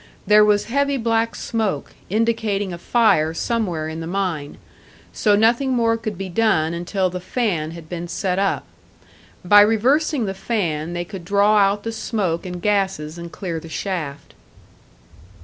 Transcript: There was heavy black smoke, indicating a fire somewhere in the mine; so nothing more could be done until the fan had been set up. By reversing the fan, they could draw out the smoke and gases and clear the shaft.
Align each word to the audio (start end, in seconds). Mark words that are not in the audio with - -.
There 0.25 0.43
was 0.43 0.63
heavy 0.65 0.97
black 0.97 1.35
smoke, 1.35 1.93
indicating 2.09 2.73
a 2.73 2.79
fire 2.79 3.35
somewhere 3.35 3.87
in 3.87 3.99
the 3.99 4.07
mine; 4.07 4.57
so 5.13 5.35
nothing 5.35 5.73
more 5.73 5.95
could 5.95 6.17
be 6.17 6.27
done 6.27 6.73
until 6.73 7.11
the 7.11 7.19
fan 7.19 7.69
had 7.69 7.87
been 7.87 8.07
set 8.07 8.39
up. 8.39 8.65
By 9.45 9.61
reversing 9.61 10.25
the 10.25 10.33
fan, 10.33 10.93
they 10.93 11.05
could 11.05 11.23
draw 11.23 11.57
out 11.59 11.83
the 11.83 11.91
smoke 11.91 12.47
and 12.47 12.59
gases 12.63 13.19
and 13.19 13.31
clear 13.31 13.59
the 13.59 13.69
shaft. 13.69 14.33